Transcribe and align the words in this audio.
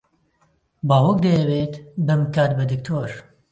باوک 0.87 1.17
دەیەوێت 1.25 1.73
بمکات 2.05 2.51
بە 2.57 2.63
دکتۆر. 2.71 3.11